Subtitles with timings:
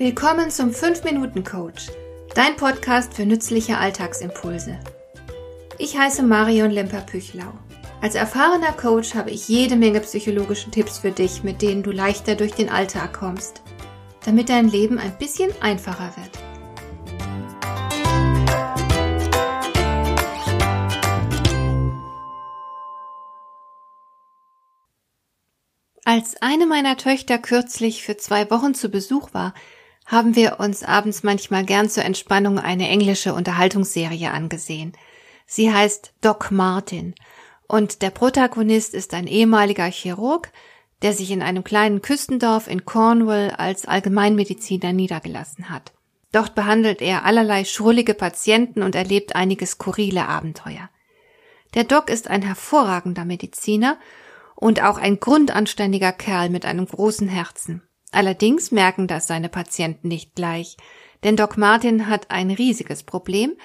[0.00, 1.88] Willkommen zum 5-Minuten-Coach,
[2.34, 4.80] dein Podcast für nützliche Alltagsimpulse.
[5.76, 7.52] Ich heiße Marion Lemper-Püchlau.
[8.00, 12.34] Als erfahrener Coach habe ich jede Menge psychologische Tipps für dich, mit denen du leichter
[12.34, 13.60] durch den Alltag kommst,
[14.24, 16.30] damit dein Leben ein bisschen einfacher wird.
[26.06, 29.52] Als eine meiner Töchter kürzlich für zwei Wochen zu Besuch war,
[30.10, 34.92] haben wir uns abends manchmal gern zur Entspannung eine englische Unterhaltungsserie angesehen.
[35.46, 37.14] Sie heißt Doc Martin
[37.68, 40.50] und der Protagonist ist ein ehemaliger Chirurg,
[41.02, 45.92] der sich in einem kleinen Küstendorf in Cornwall als Allgemeinmediziner niedergelassen hat.
[46.32, 50.90] Dort behandelt er allerlei schrullige Patienten und erlebt einige skurrile Abenteuer.
[51.74, 53.96] Der Doc ist ein hervorragender Mediziner
[54.56, 57.82] und auch ein grundanständiger Kerl mit einem großen Herzen.
[58.12, 60.76] Allerdings merken das seine Patienten nicht gleich,
[61.22, 63.56] denn Doc Martin hat ein riesiges Problem.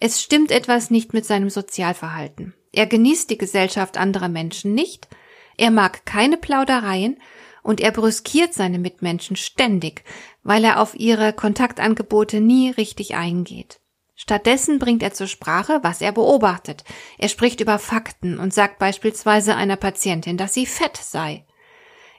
[0.00, 2.54] Es stimmt etwas nicht mit seinem Sozialverhalten.
[2.72, 5.08] Er genießt die Gesellschaft anderer Menschen nicht,
[5.56, 7.18] er mag keine Plaudereien
[7.62, 10.04] und er brüskiert seine Mitmenschen ständig,
[10.42, 13.80] weil er auf ihre Kontaktangebote nie richtig eingeht.
[14.14, 16.84] Stattdessen bringt er zur Sprache, was er beobachtet.
[17.18, 21.44] Er spricht über Fakten und sagt beispielsweise einer Patientin, dass sie fett sei.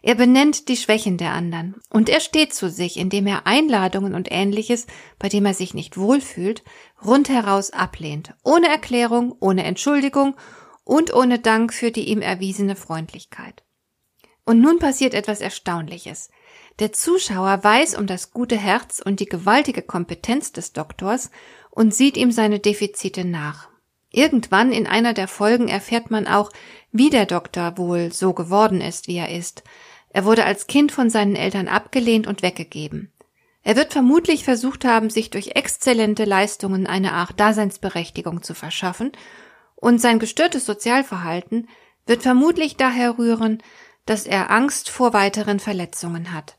[0.05, 4.27] Er benennt die Schwächen der anderen und er steht zu sich, indem er Einladungen und
[4.29, 4.85] ähnliches,
[5.17, 6.61] bei dem er sich nicht wohlfühlt,
[7.03, 10.35] rundheraus ablehnt, ohne Erklärung, ohne Entschuldigung
[10.83, 13.63] und ohne Dank für die ihm erwiesene Freundlichkeit.
[14.43, 16.29] Und nun passiert etwas Erstaunliches.
[16.79, 21.31] Der Zuschauer weiß um das gute Herz und die gewaltige Kompetenz des Doktors
[21.71, 23.69] und sieht ihm seine Defizite nach.
[24.11, 26.51] Irgendwann in einer der Folgen erfährt man auch,
[26.91, 29.63] wie der Doktor wohl so geworden ist, wie er ist,
[30.13, 33.11] er wurde als Kind von seinen Eltern abgelehnt und weggegeben.
[33.63, 39.11] Er wird vermutlich versucht haben, sich durch exzellente Leistungen eine Art Daseinsberechtigung zu verschaffen,
[39.75, 41.67] und sein gestörtes Sozialverhalten
[42.05, 43.61] wird vermutlich daher rühren,
[44.05, 46.57] dass er Angst vor weiteren Verletzungen hat.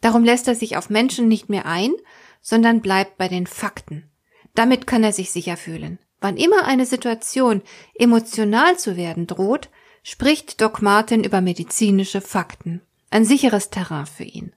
[0.00, 1.92] Darum lässt er sich auf Menschen nicht mehr ein,
[2.40, 4.10] sondern bleibt bei den Fakten.
[4.54, 5.98] Damit kann er sich sicher fühlen.
[6.20, 7.62] Wann immer eine Situation
[7.94, 9.70] emotional zu werden droht,
[10.02, 12.82] spricht Doc Martin über medizinische Fakten.
[13.10, 14.52] Ein sicheres Terrain für ihn.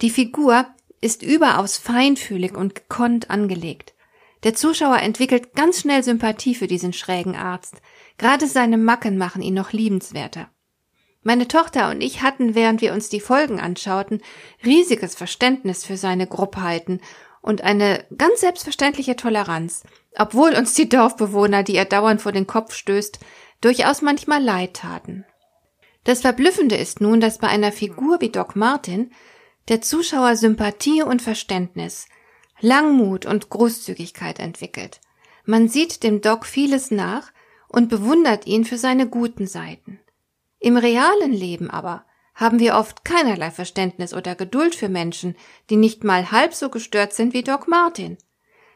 [0.00, 0.66] Die Figur
[1.00, 3.94] ist überaus feinfühlig und gekonnt angelegt.
[4.44, 7.76] Der Zuschauer entwickelt ganz schnell Sympathie für diesen schrägen Arzt.
[8.18, 10.48] Gerade seine Macken machen ihn noch liebenswerter.
[11.22, 14.20] Meine Tochter und ich hatten, während wir uns die Folgen anschauten,
[14.64, 17.00] riesiges Verständnis für seine Gruppheiten
[17.40, 19.84] und eine ganz selbstverständliche Toleranz,
[20.16, 23.20] obwohl uns die Dorfbewohner, die er dauernd vor den Kopf stößt,
[23.62, 25.24] durchaus manchmal leid taten.
[26.04, 29.12] Das Verblüffende ist nun, dass bei einer Figur wie Doc Martin
[29.68, 32.06] der Zuschauer Sympathie und Verständnis,
[32.60, 35.00] Langmut und Großzügigkeit entwickelt.
[35.44, 37.32] Man sieht dem Doc vieles nach
[37.68, 40.00] und bewundert ihn für seine guten Seiten.
[40.58, 45.36] Im realen Leben aber haben wir oft keinerlei Verständnis oder Geduld für Menschen,
[45.70, 48.18] die nicht mal halb so gestört sind wie Doc Martin.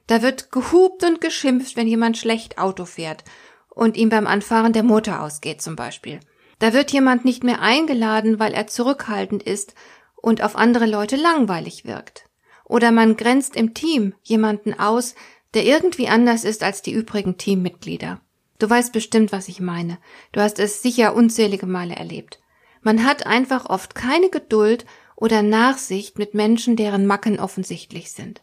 [0.07, 3.25] Da wird gehupt und geschimpft, wenn jemand schlecht Auto fährt
[3.77, 6.19] und ihm beim Anfahren der Motor ausgeht zum Beispiel.
[6.59, 9.75] Da wird jemand nicht mehr eingeladen, weil er zurückhaltend ist
[10.17, 12.25] und auf andere Leute langweilig wirkt.
[12.65, 15.15] Oder man grenzt im Team jemanden aus,
[15.53, 18.21] der irgendwie anders ist als die übrigen Teammitglieder.
[18.59, 19.99] Du weißt bestimmt, was ich meine.
[20.33, 22.41] Du hast es sicher unzählige Male erlebt.
[22.81, 24.87] Man hat einfach oft keine Geduld
[25.17, 28.43] oder Nachsicht mit Menschen, deren Macken offensichtlich sind.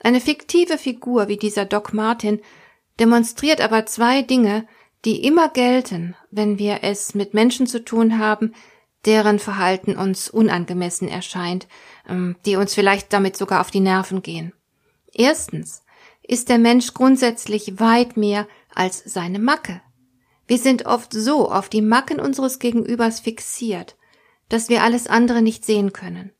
[0.00, 2.40] Eine fiktive Figur wie dieser Doc Martin
[2.98, 4.66] demonstriert aber zwei Dinge,
[5.04, 8.54] die immer gelten, wenn wir es mit Menschen zu tun haben,
[9.04, 11.68] deren Verhalten uns unangemessen erscheint,
[12.08, 14.52] ähm, die uns vielleicht damit sogar auf die Nerven gehen.
[15.12, 15.82] Erstens
[16.22, 19.80] ist der Mensch grundsätzlich weit mehr als seine Macke.
[20.46, 23.96] Wir sind oft so auf die Macken unseres Gegenübers fixiert,
[24.48, 26.32] dass wir alles andere nicht sehen können.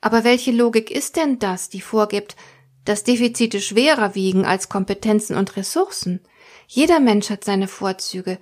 [0.00, 2.36] Aber welche Logik ist denn das, die vorgibt,
[2.84, 6.20] dass Defizite schwerer wiegen als Kompetenzen und Ressourcen.
[6.66, 8.38] Jeder Mensch hat seine Vorzüge,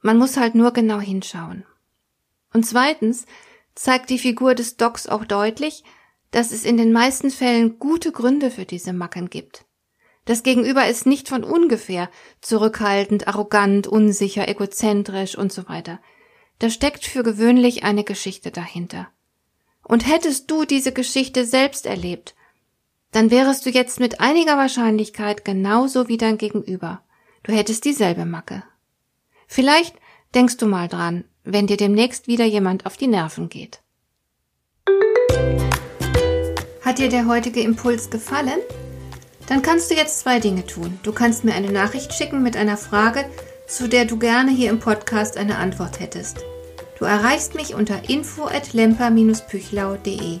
[0.00, 1.64] man muss halt nur genau hinschauen.
[2.52, 3.26] Und zweitens
[3.74, 5.84] zeigt die Figur des Docs auch deutlich,
[6.30, 9.64] dass es in den meisten Fällen gute Gründe für diese Macken gibt.
[10.24, 12.08] Das Gegenüber ist nicht von ungefähr
[12.40, 16.00] zurückhaltend, arrogant, unsicher, egozentrisch und so weiter.
[16.58, 19.08] Da steckt für gewöhnlich eine Geschichte dahinter.
[19.82, 22.34] Und hättest du diese Geschichte selbst erlebt,
[23.12, 27.02] dann wärest du jetzt mit einiger Wahrscheinlichkeit genauso wie dein Gegenüber.
[27.42, 28.62] Du hättest dieselbe Macke.
[29.46, 29.96] Vielleicht
[30.34, 33.80] denkst du mal dran, wenn dir demnächst wieder jemand auf die Nerven geht.
[36.82, 38.58] Hat dir der heutige Impuls gefallen?
[39.48, 41.00] Dann kannst du jetzt zwei Dinge tun.
[41.02, 43.24] Du kannst mir eine Nachricht schicken mit einer Frage,
[43.66, 46.44] zu der du gerne hier im Podcast eine Antwort hättest.
[46.98, 50.40] Du erreichst mich unter info at lemper-püchlau.de.